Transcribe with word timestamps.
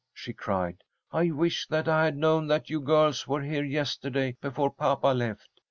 she 0.15 0.33
cried. 0.33 0.83
"I 1.11 1.29
wish 1.29 1.67
that 1.67 1.87
I 1.87 2.05
had 2.05 2.17
known 2.17 2.47
that 2.47 2.71
you 2.71 2.79
girls 2.81 3.27
were 3.27 3.43
here 3.43 3.63
yesterday 3.63 4.35
before 4.41 4.71
papa 4.71 5.09
left. 5.09 5.49